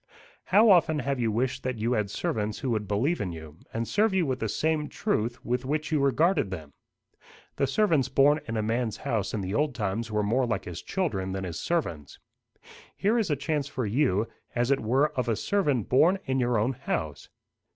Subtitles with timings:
[0.45, 3.87] How often have you wished that you had servants who would believe in you, and
[3.87, 6.73] serve you with the same truth with which you regarded them!
[7.57, 10.81] The servants born in a man's house in the old times were more like his
[10.81, 12.17] children than his servants.
[12.97, 16.57] Here is a chance for you, as it were of a servant born in your
[16.57, 17.29] own house.